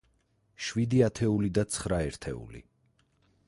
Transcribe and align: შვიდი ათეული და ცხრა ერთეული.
შვიდი 0.67 1.03
ათეული 1.07 1.51
და 1.59 1.67
ცხრა 1.75 2.01
ერთეული. 2.09 2.67